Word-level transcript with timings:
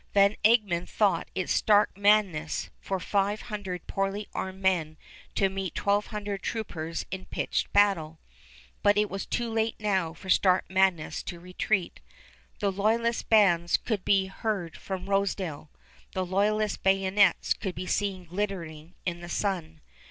Van 0.15 0.35
Egmond 0.43 0.89
thought 0.89 1.29
it 1.35 1.47
stark 1.47 1.95
madness 1.95 2.71
for 2.79 2.99
five 2.99 3.39
hundred 3.53 3.85
poorly 3.85 4.27
armed 4.33 4.59
men 4.59 4.97
to 5.35 5.47
meet 5.47 5.75
twelve 5.75 6.07
hundred 6.07 6.41
troopers 6.41 7.05
in 7.11 7.27
pitched 7.27 7.71
battle; 7.71 8.17
but 8.81 8.97
it 8.97 9.11
was 9.11 9.27
too 9.27 9.47
late 9.53 9.75
now 9.79 10.11
for 10.11 10.27
stark 10.27 10.67
madness 10.71 11.21
to 11.21 11.39
retreat. 11.39 11.99
The 12.61 12.71
loyalist 12.71 13.29
bands 13.29 13.77
could 13.77 14.03
be 14.03 14.25
heard 14.25 14.75
from 14.75 15.07
Rosedale; 15.07 15.69
the 16.13 16.25
loyalists' 16.25 16.77
bayonets 16.77 17.53
could 17.53 17.75
be 17.75 17.85
seen 17.85 18.25
glittering 18.25 18.95
in 19.05 19.19
the 19.21 19.29
sun. 19.29 19.81